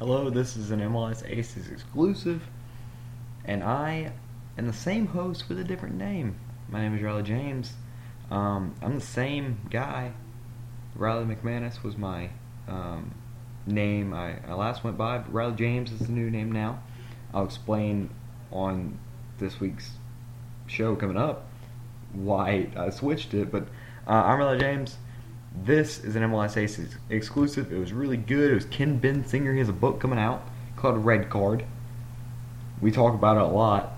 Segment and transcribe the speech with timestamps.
[0.00, 2.48] Hello, this is an MLS Aces exclusive,
[3.44, 4.10] and I
[4.56, 6.40] am the same host with a different name.
[6.70, 7.74] My name is Riley James.
[8.30, 10.12] Um, I'm the same guy.
[10.96, 12.30] Riley McManus was my
[12.66, 13.14] um,
[13.66, 16.82] name I, I last went by, but Riley James is the new name now.
[17.34, 18.08] I'll explain
[18.50, 18.98] on
[19.36, 19.90] this week's
[20.66, 21.46] show coming up
[22.14, 23.64] why I switched it, but
[24.06, 24.96] uh, I'm Riley James.
[25.54, 27.72] This is an MLS Aces exclusive.
[27.72, 28.52] It was really good.
[28.52, 29.52] It was Ken Bensinger.
[29.52, 30.42] He has a book coming out
[30.76, 31.64] called Red Card.
[32.80, 33.92] We talk about it a lot,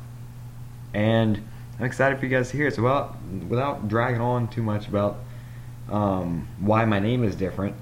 [0.95, 1.43] and
[1.79, 2.75] I'm excited for you guys to hear it.
[2.75, 3.17] So, without,
[3.49, 5.19] without dragging on too much about
[5.91, 7.77] um, why my name is different,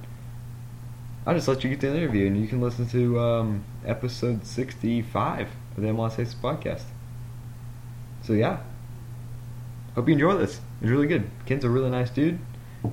[1.25, 5.49] I'll just let you get the interview, and you can listen to um, episode 65
[5.77, 6.83] of the MLS Aces podcast.
[8.23, 8.59] So, yeah.
[9.95, 10.61] Hope you enjoy this.
[10.81, 11.31] It's really good.
[11.47, 12.39] Ken's a really nice dude.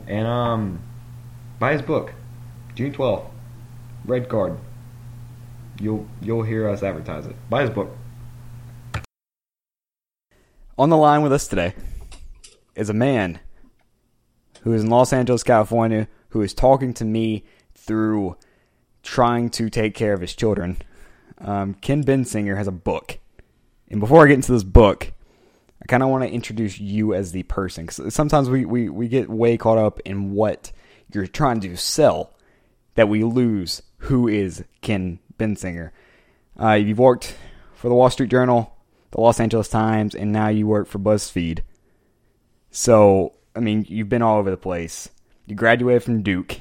[0.08, 0.82] And um,
[1.60, 2.14] buy his book,
[2.76, 3.30] June twelfth,
[4.06, 4.58] Red Card.
[5.80, 7.36] You'll you'll hear us advertise it.
[7.50, 7.96] Buy his book.
[10.78, 11.74] On the line with us today
[12.76, 13.40] is a man
[14.62, 18.38] who is in Los Angeles, California, who is talking to me through
[19.02, 20.78] trying to take care of his children.
[21.40, 23.20] Um, Ken Bensinger has a book.
[23.90, 25.14] And before I get into this book,
[25.88, 27.86] kind of want to introduce you as the person.
[27.86, 30.72] Because sometimes we, we, we get way caught up in what
[31.14, 32.34] you're trying to sell
[32.96, 35.92] that we lose who is Ken Bensinger.
[36.60, 37.36] Uh, you've worked
[37.76, 38.76] for the Wall Street Journal,
[39.12, 41.60] the Los Angeles Times, and now you work for BuzzFeed.
[42.72, 45.10] So, I mean, you've been all over the place.
[45.46, 46.60] You graduated from Duke.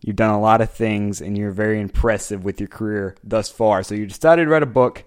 [0.00, 3.82] You've done a lot of things, and you're very impressive with your career thus far.
[3.82, 5.04] So, you decided to write a book.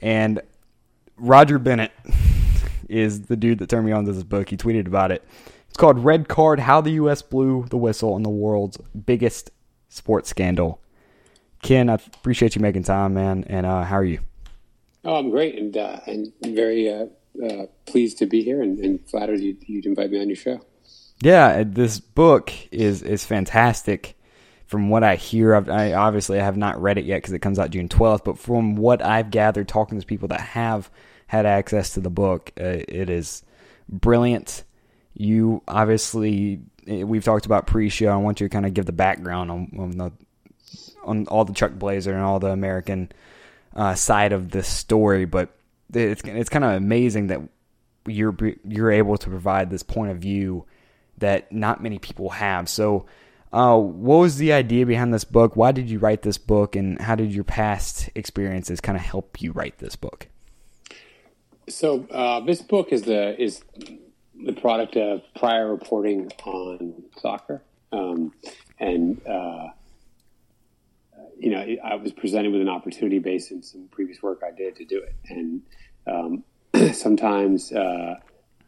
[0.00, 0.40] And
[1.22, 1.92] Roger Bennett
[2.88, 4.48] is the dude that turned me on to this book.
[4.48, 5.24] He tweeted about it.
[5.68, 7.22] It's called Red Card How the U.S.
[7.22, 9.50] Blew the Whistle on the World's Biggest
[9.88, 10.80] Sports Scandal.
[11.62, 13.44] Ken, I appreciate you making time, man.
[13.46, 14.18] And uh, how are you?
[15.04, 17.06] Oh, I'm great and uh, and very uh,
[17.44, 20.60] uh pleased to be here and, and flattered you, you'd invite me on your show.
[21.22, 24.16] Yeah, this book is is fantastic.
[24.66, 27.40] From what I hear, I've, I obviously I have not read it yet because it
[27.40, 28.24] comes out June 12th.
[28.24, 30.90] But from what I've gathered, talking to people that have
[31.32, 33.42] had access to the book, uh, it is
[33.88, 34.64] brilliant.
[35.14, 38.08] You obviously eh, we've talked about pre-show.
[38.08, 40.12] I want you to kind of give the background on, on the
[41.02, 43.10] on all the Chuck Blazer and all the American
[43.74, 45.56] uh, side of this story, but
[45.94, 47.40] it's it's kind of amazing that
[48.06, 48.36] you're
[48.68, 50.66] you're able to provide this point of view
[51.16, 52.68] that not many people have.
[52.68, 53.06] So,
[53.54, 55.56] uh, what was the idea behind this book?
[55.56, 59.40] Why did you write this book, and how did your past experiences kind of help
[59.40, 60.28] you write this book?
[61.68, 63.62] So, uh, this book is the is
[64.34, 67.62] the product of prior reporting on soccer,
[67.92, 68.32] um,
[68.80, 69.68] and uh,
[71.42, 74.76] you know, I was presented with an opportunity based on some previous work I did
[74.76, 75.14] to do it.
[75.28, 75.62] And
[76.06, 76.44] um,
[76.94, 78.20] sometimes uh,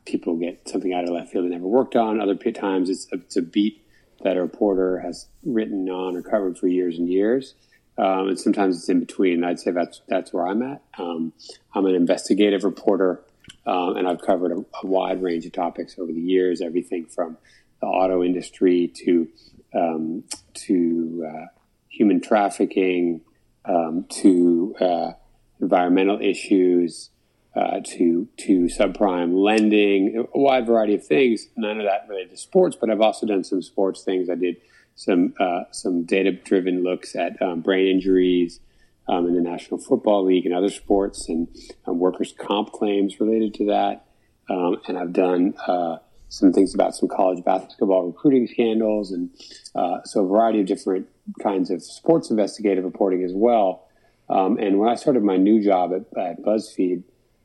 [0.04, 2.20] people get something out of left field they never worked on.
[2.20, 3.86] Other times it's a, it's a beat
[4.24, 7.54] that a reporter has written on or covered for years and years.
[7.96, 9.44] Um, and sometimes it's in between.
[9.44, 10.82] I'd say that's that's where I'm at.
[10.98, 11.32] Um,
[11.74, 13.22] I'm an investigative reporter,
[13.66, 17.36] um, and I've covered a, a, wide range of topics over the years, everything from
[17.80, 19.28] the auto industry to
[19.74, 21.46] um, to uh,
[21.88, 23.20] human trafficking
[23.64, 25.12] um, to uh,
[25.60, 27.10] environmental issues
[27.56, 31.46] uh, to to subprime lending, a wide variety of things.
[31.56, 34.28] None of that related to sports, but I've also done some sports things.
[34.28, 34.56] I did
[34.94, 38.60] some uh, some data driven looks at um, brain injuries
[39.08, 41.48] um, in the National Football League and other sports, and
[41.86, 44.06] um, workers' comp claims related to that.
[44.48, 49.30] Um, and I've done uh, some things about some college basketball recruiting scandals, and
[49.74, 51.08] uh, so a variety of different
[51.42, 53.88] kinds of sports investigative reporting as well.
[54.28, 57.02] Um, and when I started my new job at, at BuzzFeed,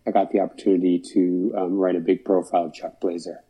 [0.07, 3.43] I got the opportunity to um, write a big profile of Chuck Blazer.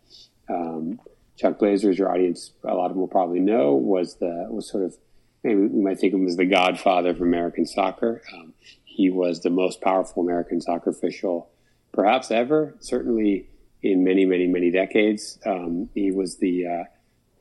[0.49, 0.99] Um,
[1.39, 4.69] Chuck Blazer, as your audience, a lot of them will probably know, was the was
[4.69, 4.97] sort of
[5.43, 8.21] maybe we might think of him as the godfather of American soccer.
[8.33, 8.53] Um,
[8.83, 11.49] he was the most powerful American soccer official,
[11.93, 12.75] perhaps ever.
[12.81, 13.47] Certainly
[13.81, 15.39] in many, many, many decades.
[15.45, 16.83] Um, he was the uh,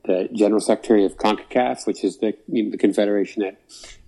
[0.05, 3.61] the general secretary of CONCACAF, which is the you know, the confederation that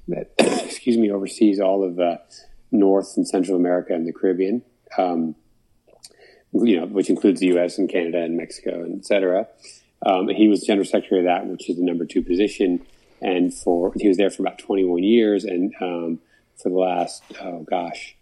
[0.07, 0.31] that
[0.65, 2.19] excuse me oversees all of uh,
[2.71, 4.63] North and Central America and the Caribbean.
[4.97, 5.35] Um,
[6.53, 7.79] you know, which includes the U.S.
[7.79, 9.47] and Canada and Mexico and et cetera.
[10.05, 12.85] Um, he was general secretary of that, which is the number two position.
[13.21, 16.21] And for he was there for about 21 years, and um,
[16.57, 18.17] for the last oh gosh,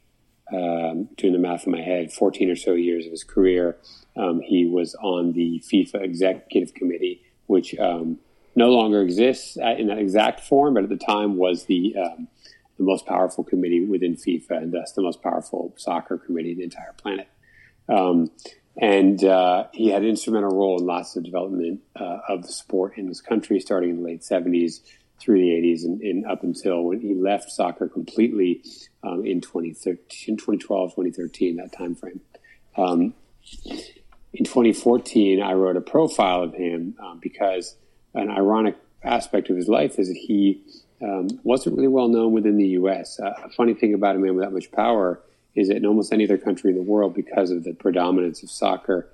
[0.52, 3.76] um, doing the math in my head, 14 or so years of his career,
[4.16, 8.18] um, he was on the FIFA executive committee, which um,
[8.56, 12.26] no longer exists in that exact form, but at the time was the um,
[12.76, 16.64] the most powerful committee within FIFA, and thus the most powerful soccer committee in the
[16.64, 17.28] entire planet.
[17.88, 18.30] Um,
[18.80, 22.96] and uh, he had an instrumental role in lots of development uh, of the sport
[22.96, 24.80] in this country, starting in the late '70s
[25.20, 28.62] through the 80s and, and, up until when he left soccer completely
[29.02, 32.20] um, in 2013, 2012, 2013, that time frame.
[32.76, 33.14] Um,
[34.32, 37.74] in 2014, I wrote a profile of him um, because
[38.14, 40.62] an ironic aspect of his life is that he
[41.02, 43.18] um, wasn't really well known within the U.S.
[43.18, 45.20] Uh, a funny thing about a man with that much power
[45.58, 49.08] is in almost any other country in the world, because of the predominance of soccer,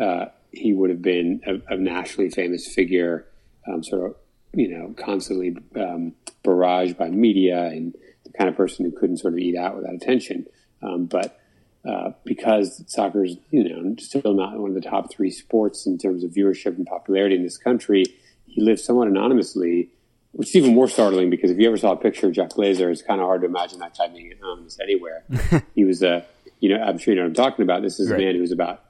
[0.00, 3.26] uh, he would have been a, a nationally famous figure,
[3.68, 4.16] um, sort of
[4.56, 6.12] you know, constantly um,
[6.44, 7.94] barraged by media and
[8.24, 10.46] the kind of person who couldn't sort of eat out without attention.
[10.82, 11.40] Um, but
[11.88, 15.98] uh, because soccer is, you know, still not one of the top three sports in
[15.98, 18.04] terms of viewership and popularity in this country,
[18.46, 19.90] he lived somewhat anonymously,
[20.34, 22.90] which is even more startling because if you ever saw a picture of Chuck Blazer,
[22.90, 25.24] it's kind of hard to imagine that guy being anonymous anywhere.
[25.74, 26.22] he was a, uh,
[26.60, 27.82] you know, I'm sure you know what I'm talking about.
[27.82, 28.20] This is right.
[28.20, 28.84] a man who was about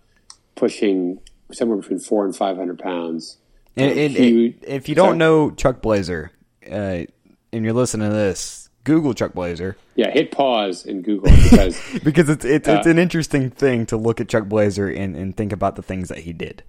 [0.55, 1.21] pushing
[1.53, 3.39] somewhere between four and 500 pounds
[3.77, 5.19] and, and, and if you don't sorry.
[5.19, 6.31] know Chuck Blazer,
[6.71, 7.05] uh,
[7.53, 9.77] and you're listening to this, Google Chuck Blazer.
[9.97, 13.97] Yeah, hit pause and Google because because it's it's, uh, it's an interesting thing to
[13.97, 16.63] look at Chuck Blazer and, and think about the things that he did.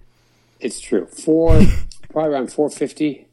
[0.58, 1.06] It's true.
[1.06, 1.62] Four,
[2.10, 3.28] probably around four fifty.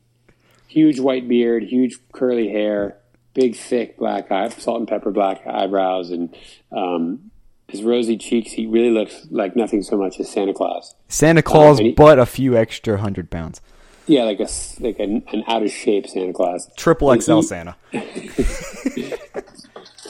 [0.73, 2.97] Huge white beard, huge curly hair,
[3.35, 6.35] big thick black eye, salt and pepper black eyebrows, and
[6.71, 7.29] um,
[7.67, 10.95] his rosy cheeks, he really looks like nothing so much as Santa Claus.
[11.09, 13.61] Santa Claus, um, he, but a few extra hundred pounds.
[14.07, 14.49] Yeah, like a
[14.79, 17.75] like a, an out of shape Santa Claus, triple XL he, Santa.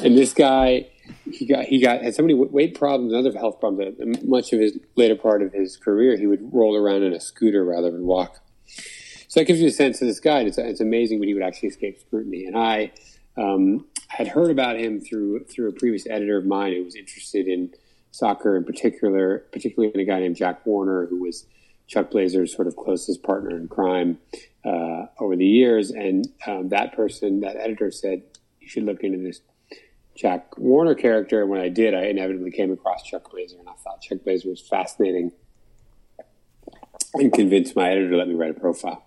[0.01, 0.87] and this guy,
[1.29, 3.97] he got he got had so many weight problems and other health problems.
[3.97, 7.19] That much of his later part of his career, he would roll around in a
[7.19, 8.39] scooter rather than walk.
[9.33, 10.41] So that gives you a sense of this guy.
[10.41, 12.45] It's, it's amazing when he would actually escape scrutiny.
[12.45, 12.91] And I,
[13.35, 17.47] um, had heard about him through through a previous editor of mine who was interested
[17.47, 17.73] in
[18.11, 21.47] soccer in particular, particularly in a guy named Jack Warner, who was
[21.87, 24.19] Chuck Blazer's sort of closest partner in crime
[24.63, 25.89] uh, over the years.
[25.89, 28.21] And um, that person, that editor, said
[28.61, 29.41] you should look into this
[30.15, 31.41] Jack Warner character.
[31.41, 34.49] And when I did, I inevitably came across Chuck Blazer, and I thought Chuck Blazer
[34.49, 35.31] was fascinating,
[37.15, 39.03] and convinced my editor to let me write a profile.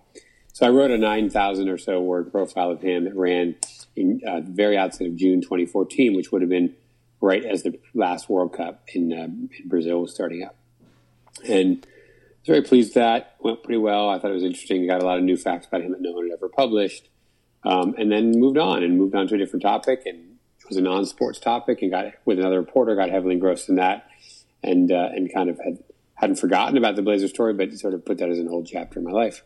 [0.53, 3.55] So I wrote a nine thousand or so word profile of him that ran
[3.95, 6.75] in uh, the very outset of June 2014, which would have been
[7.21, 10.55] right as the last World Cup in, uh, in Brazil was starting up.
[11.47, 14.09] And I was very pleased that went pretty well.
[14.09, 14.87] I thought it was interesting.
[14.87, 17.09] Got a lot of new facts about him that no one had ever published.
[17.63, 20.03] Um, and then moved on and moved on to a different topic.
[20.05, 23.75] And it was a non-sports topic and got with another reporter, got heavily engrossed in
[23.75, 24.07] that
[24.63, 25.79] and, uh, and kind of had,
[26.17, 28.99] hadn't forgotten about the Blazer story, but sort of put that as an old chapter
[28.99, 29.43] in my life.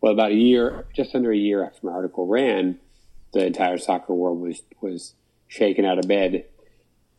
[0.00, 2.78] Well, about a year, just under a year after my article ran,
[3.32, 5.14] the entire soccer world was was
[5.46, 6.44] shaken out of bed,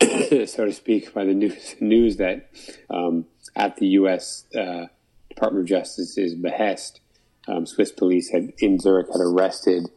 [0.00, 2.50] so to speak, by the news news that
[2.88, 3.26] um,
[3.56, 4.44] at the U.S.
[4.54, 4.86] Uh,
[5.28, 7.00] Department of Justice's behest,
[7.48, 9.88] um, Swiss police had in Zurich had arrested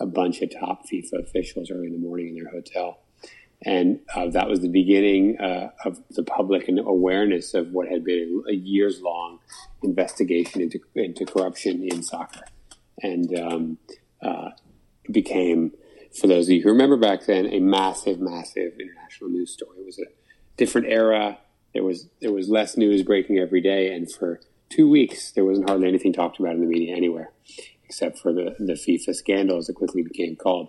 [0.00, 3.01] a bunch of top FIFA officials early in the morning in their hotel.
[3.64, 8.42] And uh, that was the beginning uh, of the public awareness of what had been
[8.48, 9.38] a, years long
[9.82, 12.44] investigation into, into corruption in soccer.
[13.02, 13.78] And um,
[14.20, 14.50] uh,
[15.10, 15.72] became,
[16.18, 19.78] for those of you who remember back then, a massive, massive international news story.
[19.78, 20.06] It was a
[20.56, 21.38] different era.
[21.72, 25.68] There was there was less news breaking every day, and for two weeks there wasn't
[25.68, 27.30] hardly anything talked about in the media anywhere,
[27.84, 30.68] except for the the FIFA scandals that quickly became called.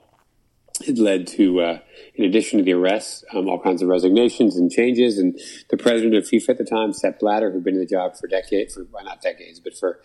[0.82, 1.80] It led to, uh,
[2.16, 5.18] in addition to the arrests, um, all kinds of resignations and changes.
[5.20, 5.40] And
[5.70, 8.28] the president of FIFA at the time, Sepp Blatter, who'd been in the job for
[8.28, 10.02] decades, for well, not decades, but for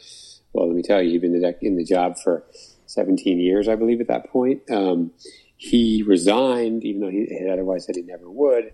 [0.53, 2.45] well, let me tell you, he'd been in the job for
[2.87, 4.63] 17 years, I believe, at that point.
[4.71, 5.13] Um,
[5.57, 8.73] he resigned, even though he had otherwise said he never would.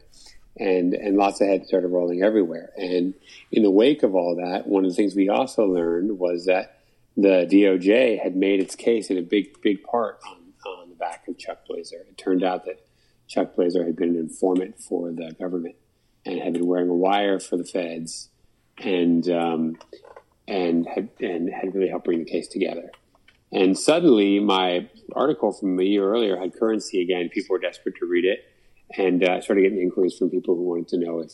[0.57, 2.71] And, and lots of heads started rolling everywhere.
[2.77, 3.15] And
[3.51, 6.79] in the wake of all that, one of the things we also learned was that
[7.17, 10.44] the DOJ had made its case in a big, big part on, the
[11.05, 12.07] back of Chuck Blazer.
[12.09, 12.87] It turned out that
[13.29, 15.77] Chuck Blazer had been an informant for the government
[16.25, 18.31] and had been wearing a wire for the feds
[18.79, 19.77] and, um,
[20.49, 22.91] and had, and had really helped bring the case together.
[23.53, 27.29] And suddenly, my article from a year earlier had currency again.
[27.29, 28.45] People were desperate to read it,
[28.97, 31.33] and uh, started getting inquiries from people who wanted to know if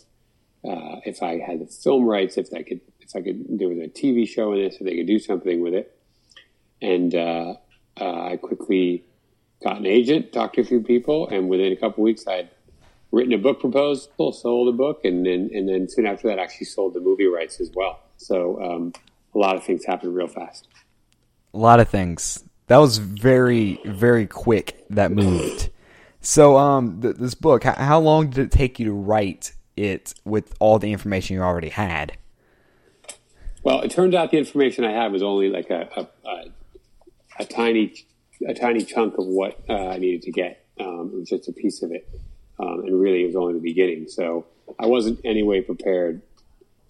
[0.63, 3.79] uh, if I had the film rights, if I could, if I could, there was
[3.79, 5.99] a TV show in this, if they could do something with it.
[6.83, 7.55] And uh,
[7.99, 9.05] uh, I quickly
[9.63, 12.51] got an agent, talked to a few people, and within a couple weeks, I had
[13.13, 16.67] written a book proposal, sold a book, and then and then soon after that, actually
[16.67, 18.01] sold the movie rights as well.
[18.17, 18.93] So um,
[19.35, 20.69] a lot of things happened real fast.
[21.55, 22.45] a lot of things.
[22.69, 24.85] That was very, very quick.
[24.91, 25.71] That moved.
[26.21, 30.15] So, um, th- this book, how, how long did it take you to write it
[30.25, 32.17] with all the information you already had?
[33.63, 36.45] Well, it turned out the information I had was only like a a, a,
[37.41, 37.95] a tiny
[38.47, 40.65] a tiny chunk of what uh, I needed to get.
[40.79, 42.09] Um, it was just a piece of it,
[42.59, 44.09] um, and really, it was only the beginning.
[44.09, 44.47] So
[44.79, 46.23] I wasn't anyway prepared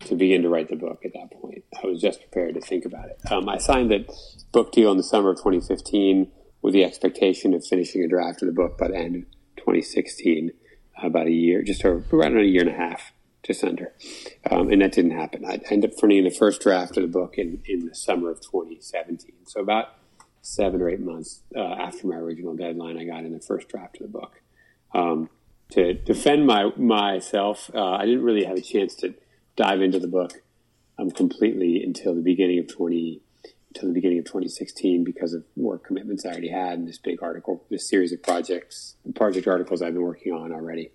[0.00, 1.64] to begin to write the book at that point.
[1.82, 3.18] I was just prepared to think about it.
[3.30, 4.06] Um, I signed the
[4.52, 6.30] book deal in the summer of 2015
[6.62, 9.22] with the expectation of finishing a draft of the book by the end of
[9.56, 10.52] 2016,
[11.02, 13.92] about a year, just around a year and a half, just under.
[14.50, 15.44] Um, and that didn't happen.
[15.44, 18.40] I ended up printing the first draft of the book in, in the summer of
[18.40, 19.32] 2017.
[19.46, 19.88] So about
[20.42, 24.00] seven or eight months uh, after my original deadline, I got in the first draft
[24.00, 24.40] of the book.
[24.94, 25.30] Um,
[25.72, 29.14] to defend my myself, uh, I didn't really have a chance to
[29.56, 30.42] dive into the book
[30.98, 33.20] um, completely until the beginning of 20
[33.72, 37.22] until the beginning of 2016 because of work commitments I already had and this big
[37.22, 40.90] article, this series of projects, project articles I've been working on already.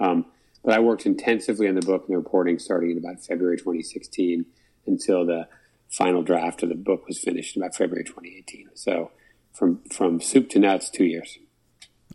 [0.00, 0.24] Um,
[0.64, 4.46] but I worked intensively on the book and the reporting starting in about February 2016
[4.86, 5.46] until the
[5.94, 8.70] final draft of the book was finished about February 2018.
[8.74, 9.10] So
[9.52, 11.38] from from soup to nuts, two years.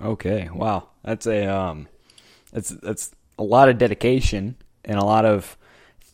[0.01, 1.87] Okay, wow, that's a um,
[2.51, 5.57] that's that's a lot of dedication and a lot of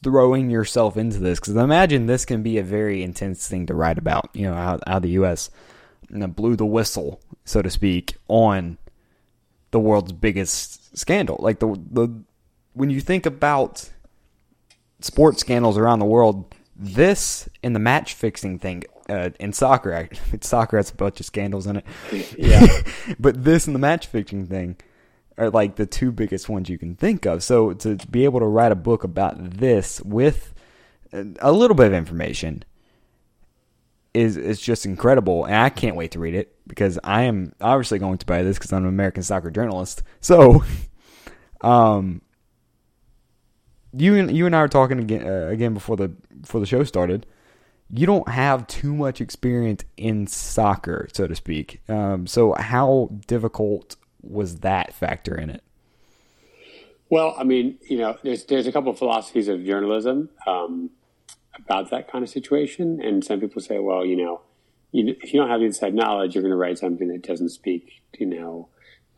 [0.03, 3.73] throwing yourself into this because I imagine this can be a very intense thing to
[3.73, 4.29] write about.
[4.33, 5.49] You know how how the U.S.
[6.09, 8.77] blew the whistle, so to speak, on
[9.71, 11.37] the world's biggest scandal.
[11.39, 12.23] Like the the
[12.73, 13.89] when you think about
[14.99, 20.09] sports scandals around the world, this and the match fixing thing uh, in soccer,
[20.41, 21.85] soccer has a bunch of scandals in it.
[22.37, 22.65] Yeah,
[23.19, 24.77] but this and the match fixing thing
[25.37, 27.43] are like the two biggest ones you can think of.
[27.43, 30.53] So to be able to write a book about this with
[31.11, 32.63] a little bit of information
[34.13, 37.99] is is just incredible, and I can't wait to read it because I am obviously
[37.99, 40.03] going to buy this because I'm an American soccer journalist.
[40.21, 40.63] So,
[41.61, 42.21] um,
[43.97, 46.83] you and you and I were talking again uh, again before the before the show
[46.83, 47.25] started.
[47.91, 51.81] You don't have too much experience in soccer, so to speak.
[51.87, 55.63] Um, so how difficult was that factor in it?
[57.09, 60.89] Well, I mean, you know, there's there's a couple of philosophies of journalism um,
[61.57, 64.41] about that kind of situation, and some people say, well, you know,
[64.91, 67.49] you, if you don't have the inside knowledge, you're going to write something that doesn't
[67.49, 68.69] speak, you know,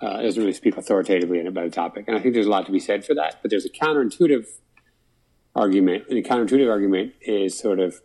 [0.01, 2.05] uh, doesn't really speak authoritatively about a topic.
[2.07, 3.37] And I think there's a lot to be said for that.
[3.41, 4.47] But there's a counterintuitive
[5.57, 7.99] argument, and the counterintuitive argument is sort of,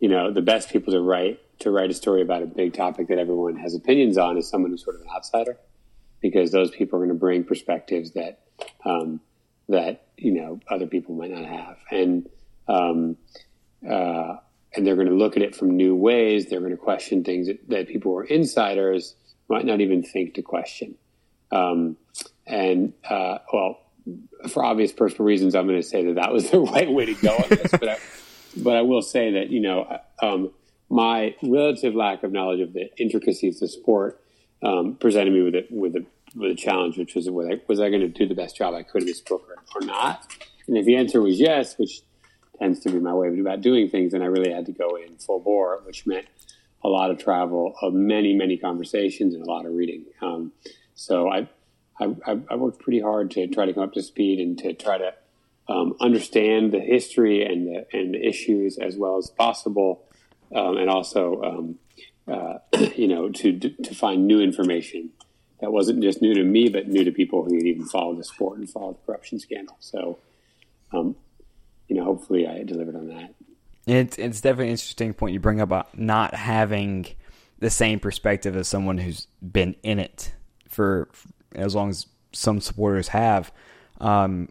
[0.00, 3.08] you know, the best people to write to write a story about a big topic
[3.08, 5.56] that everyone has opinions on is someone who's sort of an outsider
[6.20, 8.40] because those people are going to bring perspectives that
[8.84, 9.20] um,
[9.68, 12.28] that you know other people might not have, and
[12.68, 13.16] um,
[13.88, 14.36] uh,
[14.74, 16.46] and they're going to look at it from new ways.
[16.46, 19.14] They're going to question things that, that people who are insiders
[19.48, 20.96] might not even think to question.
[21.52, 21.96] Um,
[22.46, 23.80] and uh, well,
[24.48, 27.14] for obvious personal reasons, I'm going to say that that was the right way to
[27.14, 27.70] go on this.
[27.70, 27.98] but I,
[28.56, 30.50] but I will say that you know um,
[30.88, 34.22] my relative lack of knowledge of the intricacies of the sport
[34.62, 37.80] um, presented me with a, with a with a challenge, which was was I, was
[37.80, 40.26] I going to do the best job I could in this book or, or, not?
[40.66, 42.00] And if the answer was yes, which
[42.58, 44.96] tends to be my way of about doing things, then I really had to go
[44.96, 46.26] in full bore, which meant
[46.84, 50.04] a lot of travel, of many many conversations, and a lot of reading.
[50.20, 50.52] Um,
[50.94, 51.48] so I,
[52.00, 54.98] I, I worked pretty hard to try to come up to speed and to try
[54.98, 55.14] to
[55.68, 60.04] um, understand the history and the and the issues as well as possible,
[60.54, 61.78] um, and also um,
[62.28, 62.58] uh,
[62.96, 65.10] you know, to to find new information
[65.60, 68.24] that wasn't just new to me, but new to people who had even followed the
[68.24, 69.76] sport and followed the corruption scandal.
[69.80, 70.18] So,
[70.92, 71.16] um,
[71.88, 73.34] you know, hopefully I delivered on that.
[73.86, 77.06] It's it's definitely an interesting point you bring up about not having
[77.58, 80.32] the same perspective as someone who's been in it
[80.68, 83.52] for, for as long as some supporters have.
[84.00, 84.48] Um,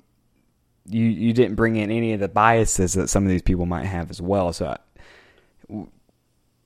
[0.88, 3.86] you you didn't bring in any of the biases that some of these people might
[3.86, 4.54] have as well.
[4.54, 4.78] So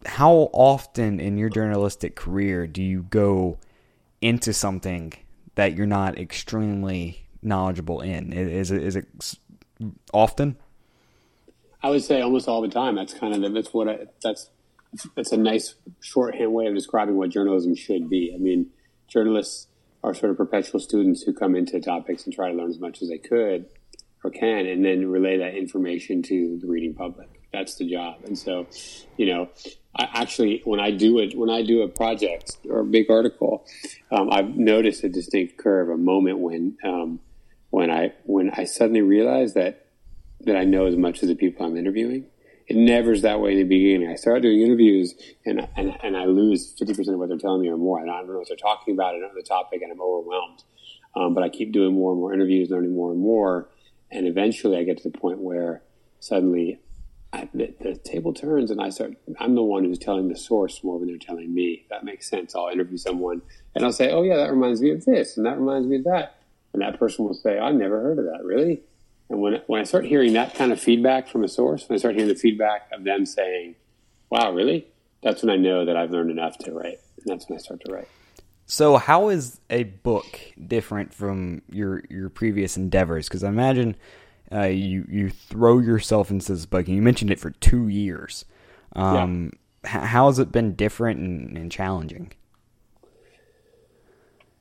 [0.05, 3.57] how often in your journalistic career do you go
[4.21, 5.13] into something
[5.55, 8.33] that you're not extremely knowledgeable in?
[8.33, 9.07] Is it is it
[10.13, 10.57] often?
[11.81, 12.95] I would say almost all the time.
[12.95, 14.49] That's kind of that's what I, that's
[15.15, 18.33] that's a nice shorthand way of describing what journalism should be.
[18.33, 18.71] I mean,
[19.07, 19.67] journalists
[20.03, 23.01] are sort of perpetual students who come into topics and try to learn as much
[23.01, 23.65] as they could
[24.23, 27.29] or can, and then relay that information to the reading public.
[27.51, 28.17] That's the job.
[28.25, 28.67] And so,
[29.17, 29.49] you know,
[29.95, 33.65] I actually, when I do it, when I do a project or a big article,
[34.11, 37.19] um, I've noticed a distinct curve, a moment when, um,
[37.69, 39.87] when I, when I suddenly realize that,
[40.41, 42.25] that I know as much as the people I'm interviewing.
[42.69, 44.07] It never is that way in the beginning.
[44.09, 47.61] I start doing interviews and and, and I lose fifty percent of what they're telling
[47.61, 47.99] me or more.
[47.99, 49.15] I don't know what they're talking about.
[49.15, 50.63] I don't know the topic, and I'm overwhelmed.
[51.15, 53.69] Um, but I keep doing more and more interviews, learning more and more,
[54.11, 55.81] and eventually I get to the point where
[56.19, 56.79] suddenly
[57.33, 59.15] I, the, the, table turns and I start.
[59.39, 61.87] I'm the one who's telling the source more than they're telling me.
[61.89, 62.55] That makes sense.
[62.55, 63.41] I'll interview someone
[63.73, 66.03] and I'll say, "Oh yeah, that reminds me of this, and that reminds me of
[66.03, 66.35] that,"
[66.73, 68.43] and that person will say, I've never heard of that.
[68.43, 68.83] Really?"
[69.29, 71.99] And when when I start hearing that kind of feedback from a source, when I
[71.99, 73.75] start hearing the feedback of them saying,
[74.29, 74.87] "Wow, really?"
[75.21, 77.81] That's when I know that I've learned enough to write, and that's when I start
[77.85, 78.07] to write.
[78.65, 83.27] So, how is a book different from your your previous endeavors?
[83.27, 83.95] Because I imagine
[84.51, 88.45] uh, you you throw yourself into this book, and you mentioned it for two years.
[88.93, 90.05] Um, yeah.
[90.05, 92.33] How has it been different and, and challenging?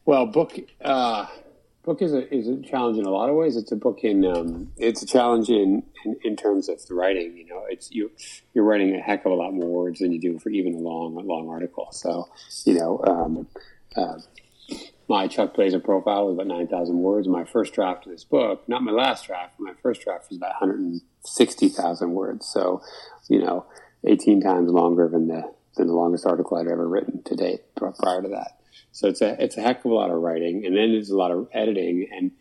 [0.04, 1.26] Well, book uh,
[1.88, 3.57] book is a is a challenge in a lot of ways.
[3.57, 7.35] It's a book in um, it's a challenge in, in, in terms of the writing.
[7.35, 8.11] You know, it's you
[8.52, 10.78] you're writing a heck of a lot more words than you do for even a
[10.78, 11.88] long long article.
[11.92, 12.28] So
[12.66, 13.49] you know, um,
[13.97, 14.18] uh,
[15.09, 17.26] my Chuck Blazer profile was about nine thousand words.
[17.26, 20.61] My first draft of this book, not my last draft, my first draft was about
[20.61, 22.47] one hundred and sixty thousand words.
[22.47, 22.83] So
[23.30, 23.64] you know,
[24.04, 28.21] eighteen times longer than the than the longest article I'd ever written to date prior
[28.21, 28.57] to that.
[28.92, 31.16] So it's a it's a heck of a lot of writing, and then there's a
[31.16, 32.33] lot of editing, and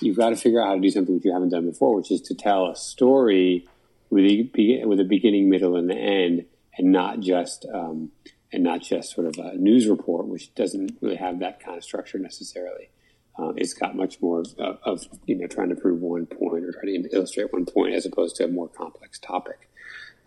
[0.00, 2.10] you've got to figure out how to do something that you haven't done before, which
[2.10, 3.66] is to tell a story
[4.10, 6.44] with a with a beginning, middle, and the end,
[6.78, 8.12] and not just um,
[8.52, 11.82] and not just sort of a news report, which doesn't really have that kind of
[11.82, 12.90] structure necessarily.
[13.36, 16.70] Uh, it's got much more of, of, you know trying to prove one point or
[16.70, 19.68] trying to illustrate one point as opposed to a more complex topic.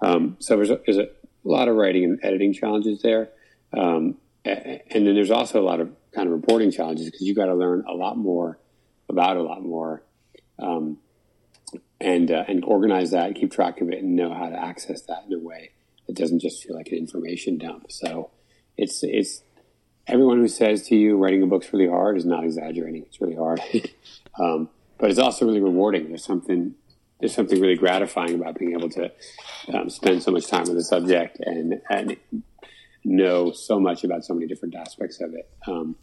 [0.02, 1.08] Um, so there's a, there's a
[1.46, 3.30] lot of writing and editing challenges there.
[3.72, 7.46] Um, and then there's also a lot of kind of reporting challenges because you got
[7.46, 8.58] to learn a lot more
[9.10, 10.04] about a lot more,
[10.60, 10.98] um,
[12.00, 15.24] and uh, and organize that, keep track of it, and know how to access that
[15.28, 15.72] in a way
[16.08, 17.92] that doesn't just feel like an information dump.
[17.92, 18.32] So
[18.78, 19.44] it's it's
[20.08, 23.04] everyone who says to you writing a book's really hard is not exaggerating.
[23.04, 23.62] It's really hard,
[24.40, 26.10] um, but it's also really rewarding.
[26.10, 26.76] There's something
[27.20, 29.12] there's something really gratifying about being able to
[29.74, 32.18] um, spend so much time with a subject and and
[33.08, 35.50] know so much about so many different aspects of it.
[35.66, 35.96] Um,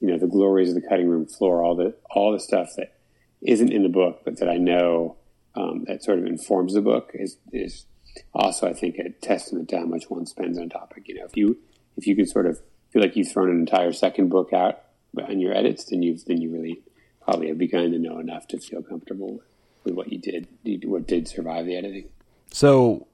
[0.00, 2.94] you know, the glories of the cutting room floor, all the all the stuff that
[3.42, 5.16] isn't in the book, but that I know
[5.54, 7.86] um, that sort of informs the book is is
[8.34, 11.08] also, I think, a testament to how much one spends on a topic.
[11.08, 11.58] You know, if you
[11.96, 14.80] if you can sort of feel like you've thrown an entire second book out
[15.16, 16.82] on your edits, then you've then you really
[17.22, 19.40] probably have begun to know enough to feel comfortable
[19.84, 20.46] with what you did,
[20.84, 22.08] what did survive the editing.
[22.52, 23.06] So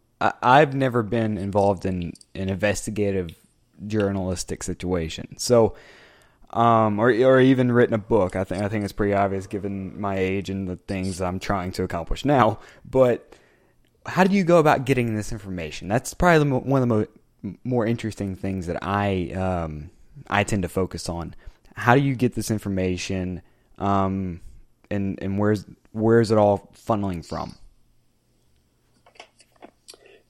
[0.42, 3.30] I've never been involved in an investigative
[3.86, 5.36] journalistic situation.
[5.38, 5.74] So,
[6.50, 8.36] um, or or even written a book.
[8.36, 11.72] I think I think it's pretty obvious given my age and the things I'm trying
[11.72, 12.58] to accomplish now.
[12.88, 13.34] But
[14.06, 15.88] how do you go about getting this information?
[15.88, 16.94] That's probably one of the
[17.42, 19.90] mo- more interesting things that I um,
[20.28, 21.34] I tend to focus on.
[21.74, 23.42] How do you get this information,
[23.78, 24.40] um,
[24.90, 27.56] and and where's where's it all funneling from?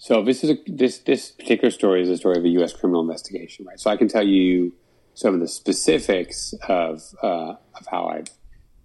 [0.02, 2.72] So this is a, this this particular story is a story of a U.S.
[2.72, 3.78] criminal investigation, right?
[3.78, 4.72] So I can tell you
[5.14, 8.24] some of the specifics of uh, of how I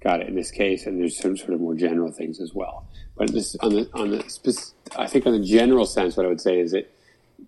[0.04, 2.86] got it in this case, and there's some sort of more general things as well.
[3.16, 6.40] But this on the on the I think on the general sense, what I would
[6.40, 6.94] say is that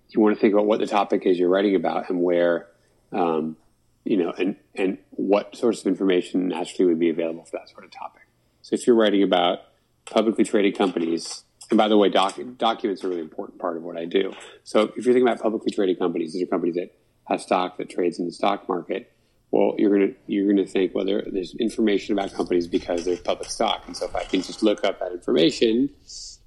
[0.09, 2.69] you want to think about what the topic is you're writing about and where,
[3.11, 3.55] um,
[4.03, 7.85] you know, and and what sorts of information naturally would be available for that sort
[7.85, 8.23] of topic.
[8.63, 9.59] So if you're writing about
[10.05, 13.83] publicly traded companies and by the way, doc, documents are a really important part of
[13.83, 14.33] what I do.
[14.63, 17.89] So if you're thinking about publicly traded companies, these are companies that have stock that
[17.89, 19.11] trades in the stock market.
[19.51, 23.49] Well, you're gonna you're gonna think well, there, there's information about companies because there's public
[23.49, 25.89] stock, and so if I can just look up that information,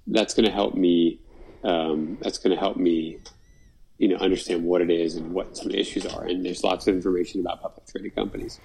[0.06, 1.20] that's going to help me.
[1.64, 3.18] Um, that's going to help me,
[3.98, 6.24] you know, understand what it is and what some of the issues are.
[6.24, 8.58] And there's lots of information about public traded companies.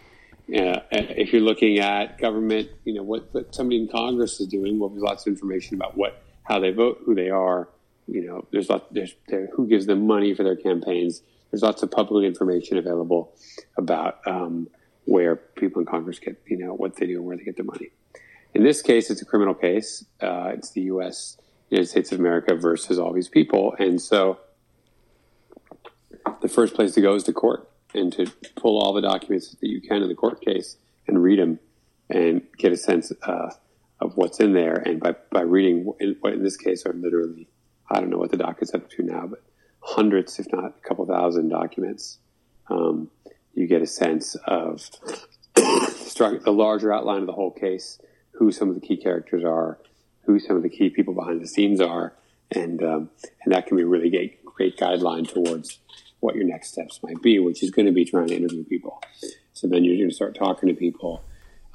[0.50, 4.80] Uh, if you're looking at government, you know what, what somebody in Congress is doing.
[4.80, 7.69] Well, there's lots of information about what how they vote, who they are.
[8.07, 11.21] You know, there's lots, there's there, who gives them money for their campaigns.
[11.51, 13.33] There's lots of public information available
[13.77, 14.67] about um,
[15.05, 17.65] where people in Congress get, you know, what they do and where they get their
[17.65, 17.91] money.
[18.53, 20.05] In this case, it's a criminal case.
[20.21, 21.38] Uh, it's the U.S.
[21.69, 24.39] United States of America versus all these people, and so
[26.41, 29.67] the first place to go is to court and to pull all the documents that
[29.67, 31.60] you can in the court case and read them
[32.10, 33.12] and get a sense.
[33.21, 33.49] Uh,
[33.99, 34.75] of what's in there.
[34.75, 37.47] And by, by reading what in this case are literally,
[37.89, 39.43] I don't know what the docket's up to now, but
[39.79, 42.19] hundreds, if not a couple thousand documents,
[42.69, 43.10] um,
[43.53, 44.89] you get a sense of
[45.55, 47.99] the larger outline of the whole case,
[48.31, 49.79] who some of the key characters are,
[50.25, 52.13] who some of the key people behind the scenes are,
[52.51, 53.10] and um,
[53.43, 55.79] and that can be a really great great guideline towards
[56.19, 59.01] what your next steps might be, which is going to be trying to interview people.
[59.53, 61.23] So then you're going to start talking to people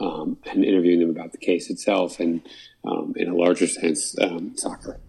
[0.01, 2.43] um, and interviewing them about the case itself, and
[2.85, 5.01] um, in a larger sense, um, soccer.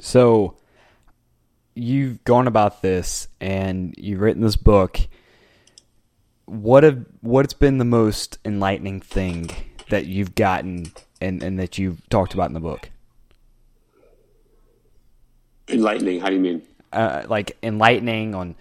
[0.00, 0.56] So
[1.74, 5.00] you've gone about this and you've written this book.
[6.46, 9.50] What have what's been the most enlightening thing
[9.88, 12.90] that you've gotten and, and that you've talked about in the book?
[15.68, 16.20] Enlightening.
[16.20, 16.62] How do you mean?
[16.92, 18.54] Uh, like enlightening on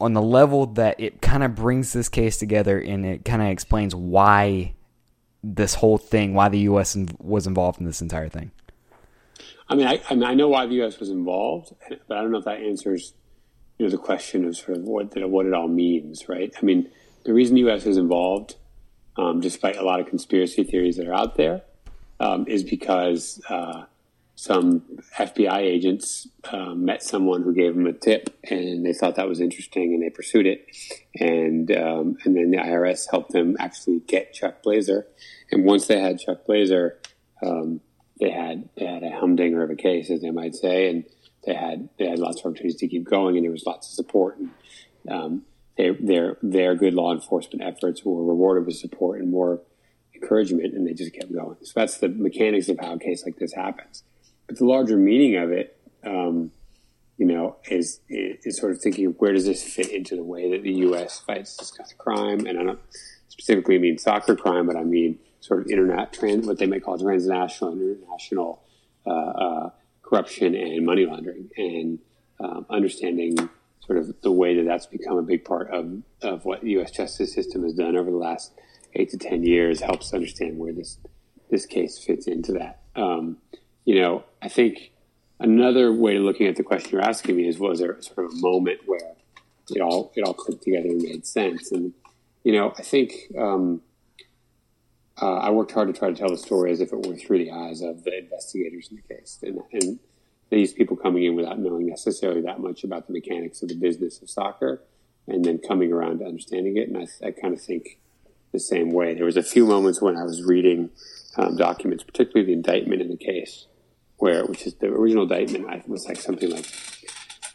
[0.00, 3.48] on the level that it kind of brings this case together and it kind of
[3.48, 4.74] explains why
[5.42, 6.96] this whole thing, why the U.S.
[7.18, 8.50] was involved in this entire thing.
[9.68, 10.98] I mean, I, I, mean, I know why the U.S.
[10.98, 11.72] was involved,
[12.08, 13.14] but I don't know if that answers,
[13.78, 16.54] you know, the question of sort of what what it all means, right?
[16.60, 16.90] I mean,
[17.24, 17.86] the reason the U.S.
[17.86, 18.56] is involved,
[19.16, 21.62] um, despite a lot of conspiracy theories that are out there,
[22.20, 23.84] um, is because uh,
[24.36, 24.82] some
[25.18, 29.40] FBI agents uh, met someone who gave them a tip, and they thought that was
[29.40, 30.66] interesting, and they pursued it,
[31.18, 35.06] and um, and then the IRS helped them actually get Chuck Blazer,
[35.50, 36.98] and once they had Chuck Blazer,
[37.42, 37.80] um,
[38.20, 41.04] they had they had a humdinger of a case, as they might say, and
[41.46, 43.94] they had they had lots of opportunities to keep going, and there was lots of
[43.94, 44.50] support, and
[45.08, 45.42] um,
[45.78, 49.62] their their their good law enforcement efforts were rewarded with support and more
[50.14, 51.56] encouragement, and they just kept going.
[51.62, 54.02] So that's the mechanics of how a case like this happens.
[54.46, 56.52] But the larger meaning of it, um,
[57.18, 60.62] you know, is, is sort of thinking where does this fit into the way that
[60.62, 61.20] the U.S.
[61.20, 62.46] fights this kind of crime?
[62.46, 62.80] And I don't
[63.28, 66.98] specifically mean soccer crime, but I mean sort of internet trans, what they may call
[66.98, 68.62] transnational international
[69.06, 69.70] uh, uh,
[70.02, 71.98] corruption and money laundering, and
[72.40, 73.36] um, understanding
[73.86, 76.90] sort of the way that that's become a big part of, of what the U.S.
[76.90, 78.52] justice system has done over the last
[78.94, 80.98] eight to ten years helps understand where this
[81.50, 82.80] this case fits into that.
[82.96, 83.36] Um,
[83.86, 84.92] you know, I think
[85.40, 88.32] another way of looking at the question you're asking me is, was there sort of
[88.32, 89.14] a moment where
[89.70, 91.72] it all it all clicked together and made sense?
[91.72, 91.94] And
[92.44, 93.80] you know, I think um,
[95.22, 97.38] uh, I worked hard to try to tell the story as if it were through
[97.38, 99.98] the eyes of the investigators in the case, and, and
[100.50, 104.20] these people coming in without knowing necessarily that much about the mechanics of the business
[104.20, 104.82] of soccer,
[105.28, 106.88] and then coming around to understanding it.
[106.88, 107.98] And I, I kind of think
[108.52, 109.14] the same way.
[109.14, 110.90] There was a few moments when I was reading
[111.36, 113.66] um, documents, particularly the indictment in the case,
[114.18, 116.66] where which is the original indictment I was like something like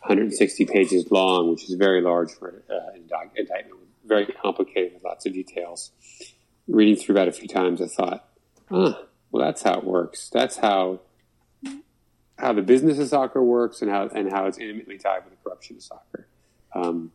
[0.02, 5.28] 160 pages long, which is very large for uh, an indictment, very complicated with lots
[5.28, 5.92] of details.
[6.68, 8.28] Reading through that a few times, I thought,
[8.72, 10.30] ah, well, that's how it works.
[10.30, 11.02] That's how
[12.38, 15.44] how the business of soccer works, and how and how it's intimately tied with the
[15.44, 16.28] corruption of soccer.
[16.74, 17.12] Um,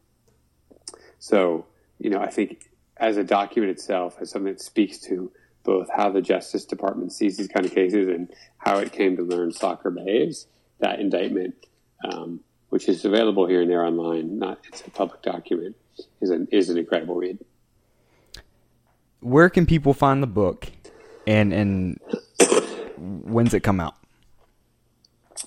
[1.19, 1.67] so,
[1.99, 5.33] you know, I think as a document itself, as something that speaks to
[5.67, 9.23] both how the Justice Department sees these kind of cases and how it came to
[9.23, 10.47] learn soccer behaves.
[10.79, 11.55] That indictment,
[12.09, 15.77] um, which is available here and there online, not it's a public document,
[16.21, 17.39] is an is an incredible read.
[19.21, 20.71] Where can people find the book,
[21.27, 22.01] and and
[22.97, 23.97] when's it come out?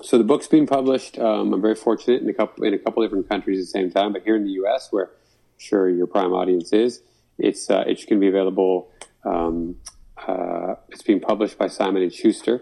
[0.01, 1.17] So the book's being published.
[1.19, 3.91] Um, I'm very fortunate in a couple in a couple different countries at the same
[3.91, 5.11] time, but here in the U.S., where I'm
[5.57, 7.01] sure your prime audience is,
[7.37, 8.91] it's uh, it's going to be available
[9.23, 9.75] um,
[10.29, 12.61] uh, it's being published by Simon and Schuster,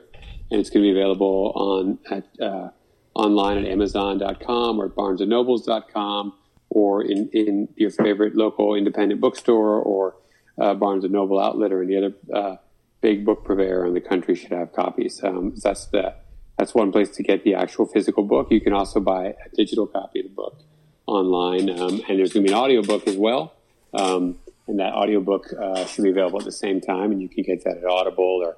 [0.50, 2.70] and it's going to be available on at uh,
[3.14, 6.34] online at Amazon.com or BarnesandNobles.com
[6.70, 10.16] or in, in your favorite local independent bookstore or
[10.60, 12.56] uh, Barnes and Noble outlet or any other uh,
[13.02, 15.24] big book purveyor in the country should have copies.
[15.24, 16.14] Um, that's the
[16.58, 18.48] that's one place to get the actual physical book.
[18.50, 20.60] You can also buy a digital copy of the book
[21.06, 23.54] online, um, and there's going to be an audio book as well.
[23.94, 27.44] Um, and that audiobook uh, should be available at the same time, and you can
[27.44, 28.58] get that at Audible or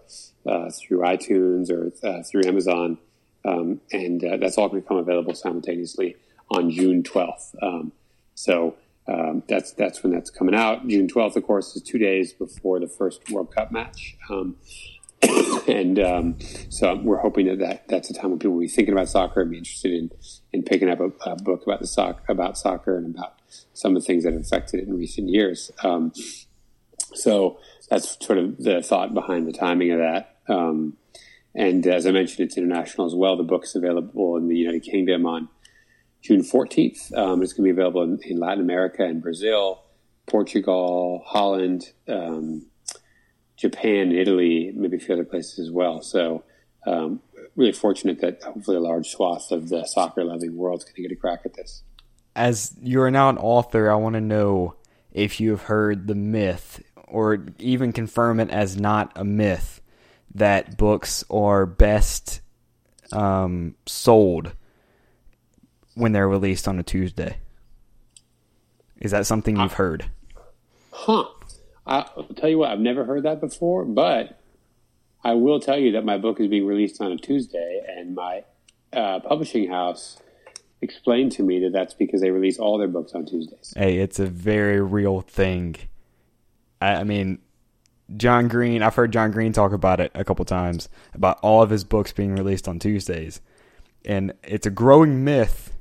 [0.52, 2.98] uh, through iTunes or uh, through Amazon,
[3.46, 6.16] um, and uh, that's all going to become available simultaneously
[6.50, 7.56] on June 12th.
[7.62, 7.92] Um,
[8.36, 8.76] so
[9.08, 10.88] um, that's that's when that's coming out.
[10.88, 14.18] June 12th, of course, is two days before the first World Cup match.
[14.30, 14.56] Um,
[15.68, 16.38] and um,
[16.70, 19.42] so we're hoping that, that that's a time when people will be thinking about soccer
[19.42, 20.12] and be interested in,
[20.54, 23.39] in picking up a, a book about the soc- about soccer and about
[23.74, 25.72] some of the things that have affected it in recent years.
[25.84, 26.12] Um,
[27.14, 27.60] so
[27.90, 30.38] that's sort of the thought behind the timing of that.
[30.48, 30.98] Um,
[31.56, 33.36] and as I mentioned, it's international as well.
[33.36, 35.50] The book's available in the United Kingdom on
[36.22, 37.16] June 14th.
[37.18, 39.84] Um, it's going to be available in, in, Latin America and Brazil,
[40.28, 42.68] Portugal, Holland, um,
[43.58, 46.02] Japan, Italy, maybe a few other places as well.
[46.02, 46.44] So,
[46.86, 47.22] um,
[47.56, 51.02] really fortunate that hopefully a large swath of the soccer loving world is going to
[51.02, 51.84] get a crack at this.
[52.40, 54.76] As you are now an author, I want to know
[55.12, 59.82] if you have heard the myth or even confirm it as not a myth
[60.36, 62.40] that books are best
[63.12, 64.54] um, sold
[65.96, 67.40] when they're released on a Tuesday.
[69.02, 70.10] Is that something you've heard?
[70.92, 71.26] Huh.
[71.86, 74.40] I'll tell you what, I've never heard that before, but
[75.26, 78.46] I will tell you that my book is being released on a Tuesday, and my
[78.94, 80.20] uh, publishing house
[80.82, 83.74] explained to me that that's because they release all their books on Tuesdays.
[83.76, 85.76] Hey, it's a very real thing.
[86.82, 87.40] I, I mean,
[88.18, 91.70] John Green, I've heard John Green talk about it a couple times about all of
[91.70, 93.42] his books being released on Tuesdays.
[94.06, 95.74] And it's a growing myth,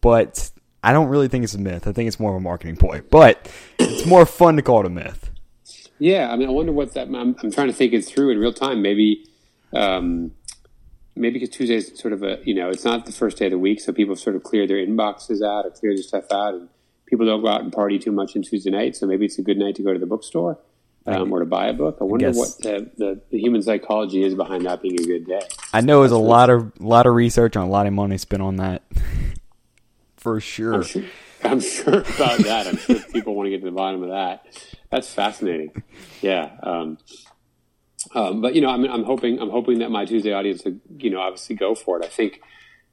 [0.00, 0.50] but
[0.82, 1.86] I don't really think it's a myth.
[1.86, 3.02] I think it's more of a marketing ploy.
[3.10, 5.30] But it's more fun to call it a myth.
[5.98, 7.08] Yeah, I mean, I wonder what that.
[7.08, 8.82] I'm, I'm trying to think it through in real time.
[8.82, 9.26] Maybe,
[9.72, 10.32] um,
[11.14, 13.52] maybe because Tuesday is sort of a you know it's not the first day of
[13.52, 16.54] the week, so people sort of clear their inboxes out or clear their stuff out,
[16.54, 16.68] and
[17.06, 18.96] people don't go out and party too much on Tuesday night.
[18.96, 20.58] So maybe it's a good night to go to the bookstore
[21.06, 21.98] um, or to buy a book.
[22.00, 25.26] I wonder guess- what the, the, the human psychology is behind that being a good
[25.26, 25.42] day.
[25.72, 28.42] I know there's a lot of lot of research and a lot of money spent
[28.42, 28.82] on that.
[30.16, 30.74] For sure.
[30.74, 31.04] I'm sure,
[31.42, 32.68] I'm sure about that.
[32.68, 34.46] I'm sure people want to get to the bottom of that.
[34.88, 35.82] That's fascinating.
[36.20, 36.50] Yeah.
[36.62, 36.98] Um,
[38.14, 40.80] um, but you know, I mean, I'm hoping, I'm hoping that my Tuesday audience, would,
[40.98, 42.04] you know, obviously go for it.
[42.04, 42.40] I think,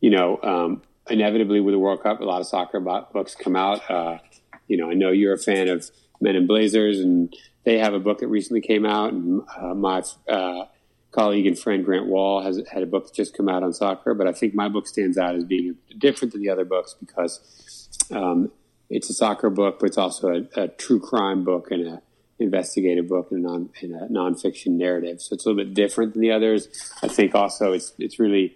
[0.01, 3.55] you know, um, inevitably with the World Cup, a lot of soccer bo- books come
[3.55, 3.89] out.
[3.89, 4.19] Uh,
[4.67, 5.89] you know, I know you're a fan of
[6.21, 9.13] Men in Blazers, and they have a book that recently came out.
[9.13, 10.65] And uh, my uh,
[11.11, 14.13] colleague and friend Grant Wahl has had a book that just come out on soccer.
[14.13, 17.89] But I think my book stands out as being different than the other books because
[18.11, 18.51] um,
[18.89, 22.01] it's a soccer book, but it's also a, a true crime book and a
[22.39, 25.21] investigative book and a, non, and a nonfiction narrative.
[25.21, 26.67] So it's a little bit different than the others.
[27.03, 28.55] I think also it's it's really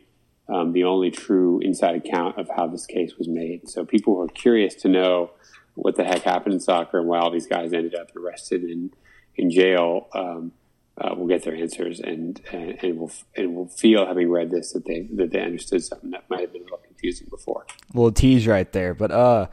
[0.50, 3.70] um, the only true inside account of how this case was made.
[3.70, 5.32] So people who are curious to know
[5.76, 8.92] what the heck happened in soccer and why all these guys ended up arrested in
[9.36, 10.52] in jail um,
[10.98, 14.74] uh, will get their answers and and, and will and will feel having read this
[14.74, 17.66] that they that they understood something that might have been a little confusing before.
[17.94, 18.94] A little tease right there.
[18.94, 19.48] But uh,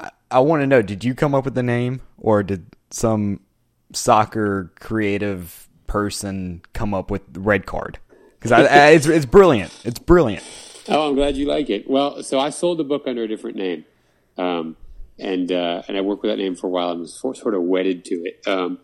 [0.00, 3.40] I, I want to know: Did you come up with the name, or did some
[3.92, 7.98] soccer creative person come up with red card?
[8.38, 9.72] Because I, I, it's it's brilliant.
[9.84, 10.44] It's brilliant.
[10.88, 11.88] Oh, I'm glad you like it.
[11.88, 13.84] Well, so I sold the book under a different name,
[14.36, 14.76] um,
[15.18, 17.54] and uh, and I worked with that name for a while and was for, sort
[17.54, 18.46] of wedded to it.
[18.46, 18.78] Um,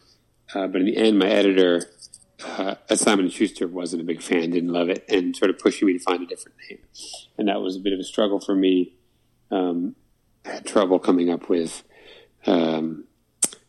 [0.55, 1.83] uh, but in the end, my editor,
[2.45, 5.95] uh, Simon Schuster, wasn't a big fan, didn't love it, and sort of pushing me
[5.95, 6.81] to find a different name.
[7.39, 8.95] And that was a bit of a struggle for me.
[9.51, 9.95] Um,
[10.45, 11.83] I had trouble coming up with
[12.47, 13.05] um,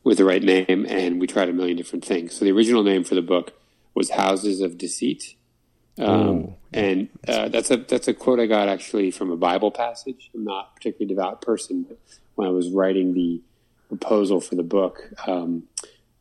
[0.06, 2.36] with the right name, and we tried a million different things.
[2.36, 3.52] So the original name for the book
[3.94, 5.36] was Houses of Deceit.
[5.98, 10.30] Um, and uh, that's a that's a quote I got actually from a Bible passage.
[10.34, 11.98] I'm not a particularly devout person, but
[12.36, 13.42] when I was writing the
[13.88, 15.64] proposal for the book, um,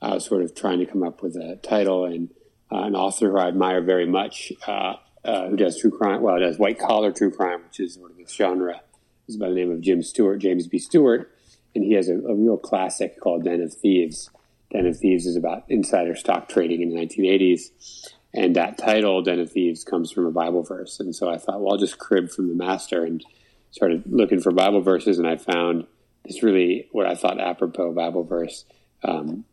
[0.01, 2.31] I was sort of trying to come up with a title and
[2.71, 4.95] uh, an author who I admire very much, uh,
[5.25, 8.13] uh, who does true crime, well, it does white collar true crime, which is sort
[8.13, 8.81] of this genre,
[9.27, 10.79] is by the name of Jim Stewart, James B.
[10.79, 11.34] Stewart,
[11.75, 14.31] and he has a, a real classic called Den of Thieves.
[14.73, 18.11] Den of Thieves is about insider stock trading in the 1980s.
[18.33, 20.99] And that title, Den of Thieves, comes from a Bible verse.
[20.99, 23.25] And so I thought, well, I'll just crib from the master and
[23.71, 25.19] started looking for Bible verses.
[25.19, 25.87] And I found
[26.25, 28.65] this really, what I thought apropos Bible verse
[29.05, 29.45] um,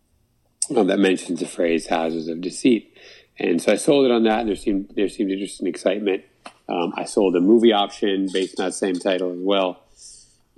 [0.76, 2.98] um, that mentions the phrase houses of deceit.
[3.38, 6.24] And so I sold it on that, and there seemed, there seemed interest and excitement.
[6.70, 9.84] Um, I sold a movie option based on that same title as well.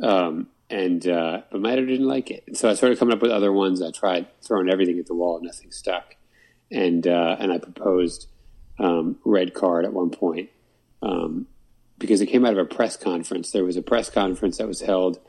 [0.02, 3.22] Um, and uh, but my editor didn't like it, and so I started coming up
[3.22, 3.80] with other ones.
[3.82, 6.16] I tried throwing everything at the wall, and nothing stuck.
[6.72, 8.28] And uh, and I proposed
[8.80, 10.50] um, red card at one point
[11.04, 11.46] um,
[12.00, 13.52] because it came out of a press conference.
[13.52, 15.20] There was a press conference that was held.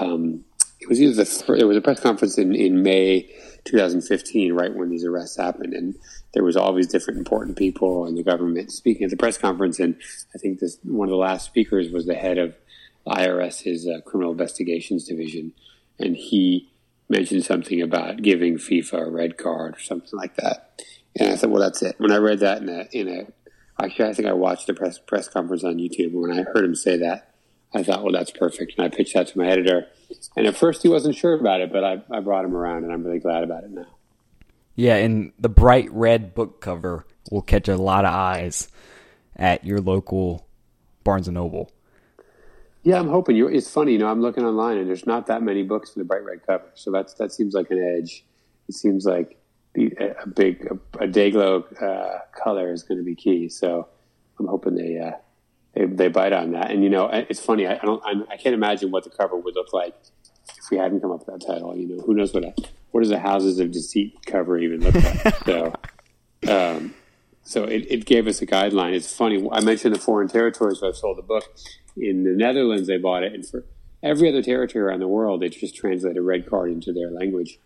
[0.00, 0.44] Um,
[0.80, 3.30] it was either the there was a press conference in, in May
[3.64, 5.96] 2015, right when these arrests happened, and
[6.34, 9.78] there was all these different important people in the government speaking at the press conference.
[9.78, 9.94] And
[10.34, 12.56] I think this one of the last speakers was the head of
[13.06, 15.52] IRS's uh, Criminal Investigations Division,
[15.98, 16.70] and he
[17.08, 20.82] mentioned something about giving FIFA a red card or something like that.
[21.18, 24.08] And I said, "Well, that's it." When I read that in a in a actually,
[24.08, 26.12] I think I watched the press press conference on YouTube.
[26.12, 27.34] When I heard him say that,
[27.74, 29.86] I thought, "Well, that's perfect." And I pitched that to my editor.
[30.36, 32.92] And at first, he wasn't sure about it, but I, I brought him around, and
[32.92, 33.86] I'm really glad about it now.
[34.74, 38.68] Yeah, and the bright red book cover will catch a lot of eyes
[39.36, 40.46] at your local
[41.04, 41.70] Barnes and Noble.
[42.82, 43.46] Yeah, I'm hoping you.
[43.46, 44.08] It's funny, you know.
[44.08, 46.90] I'm looking online, and there's not that many books with a bright red cover, so
[46.90, 48.24] that's that seems like an edge.
[48.68, 49.38] It seems like
[49.74, 53.48] the, a big a, a day glow uh, color is going to be key.
[53.48, 53.88] So
[54.38, 55.12] I'm hoping they, uh,
[55.74, 56.72] they they bite on that.
[56.72, 57.68] And you know, it's funny.
[57.68, 58.02] I, I don't.
[58.04, 59.94] I'm, I can't imagine what the cover would look like
[60.48, 61.76] if we hadn't come up with that title.
[61.76, 62.52] You know, who knows what a,
[62.90, 65.36] what does a Houses of Deceit cover even look like?
[65.44, 65.72] so.
[66.48, 66.94] Um,
[67.44, 68.94] so it, it gave us a guideline.
[68.94, 69.46] It's funny.
[69.50, 71.44] I mentioned the foreign territories where I've sold the book.
[71.96, 73.64] In the Netherlands, they bought it, and for
[74.02, 77.58] every other territory around the world, they just translated red card into their language.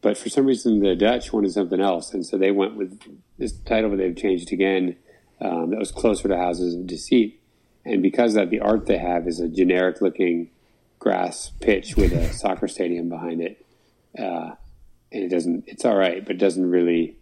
[0.00, 3.00] But for some reason, the Dutch wanted something else, and so they went with
[3.38, 3.90] this title.
[3.90, 4.96] But they've changed again.
[5.40, 7.40] Um, that was closer to Houses of Deceit,
[7.84, 10.50] and because of that, the art they have is a generic-looking
[10.98, 13.64] grass pitch with a soccer stadium behind it,
[14.18, 14.52] uh,
[15.12, 15.64] and it doesn't.
[15.66, 17.16] It's all right, but it doesn't really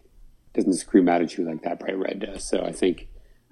[0.53, 2.47] doesn't scream out at you like that bright red does.
[2.47, 3.07] So I think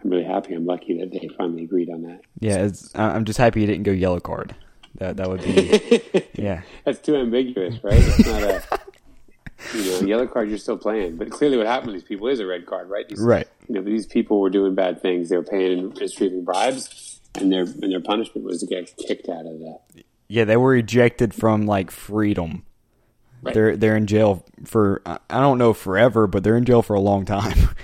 [0.06, 0.54] I'm really happy.
[0.54, 2.22] I'm lucky that they finally agreed on that.
[2.39, 4.54] Yeah, it's, I'm just happy you didn't go yellow card.
[5.00, 6.04] That that would be
[6.36, 6.62] yeah.
[6.84, 7.98] That's too ambiguous, right?
[7.98, 8.63] It's not a
[9.74, 10.48] you know yellow card.
[10.48, 13.10] You're still playing, but clearly what happened to these people is a red card, right?
[13.10, 13.48] These, Right.
[13.68, 15.30] You know, these people were doing bad things.
[15.30, 19.28] They were paying and receiving bribes, and their and their punishment was to get kicked
[19.28, 19.80] out of that.
[20.28, 22.63] Yeah, they were ejected from like freedom.
[23.41, 23.56] Right.
[23.56, 27.02] They're they're in jail for I don't know forever, but they're in jail for a
[27.02, 27.70] long time.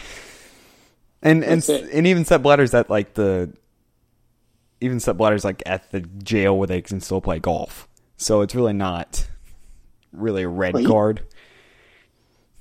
[1.21, 1.89] and and it.
[1.93, 3.53] and even Sepp Blatter's at like the
[4.79, 7.87] even Sepp Blatter's like at the jail where they can still play golf.
[8.17, 9.27] So it's really not
[10.11, 11.21] really a red Well, he- card.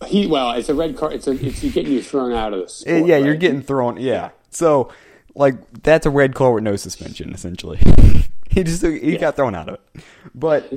[0.06, 1.12] He well, it's a red card.
[1.12, 3.06] It's a, it's you getting you thrown out of the Uh, sport.
[3.06, 3.98] yeah, you're getting thrown.
[3.98, 4.30] Yeah.
[4.50, 4.90] So
[5.34, 7.78] like that's a red card with no suspension essentially.
[8.50, 10.04] he just he got thrown out of it.
[10.34, 10.72] But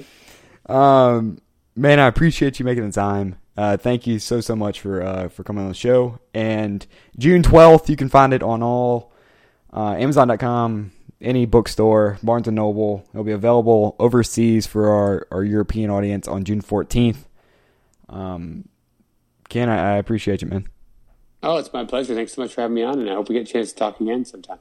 [0.70, 1.40] um
[1.76, 3.36] man, I appreciate you making the time.
[3.56, 6.20] Uh, thank you so so much for uh, for coming on the show.
[6.34, 6.86] And
[7.18, 9.14] June twelfth, you can find it on all
[9.72, 13.06] uh, Amazon.com, any bookstore, Barnes and Noble.
[13.14, 17.28] It'll be available overseas for our, our European audience on June fourteenth.
[18.10, 18.68] Um,
[19.50, 20.68] Ken, I, I appreciate you, man.
[21.44, 22.16] Oh, it's my pleasure.
[22.16, 23.76] Thanks so much for having me on, and I hope we get a chance to
[23.76, 24.60] talk again sometime.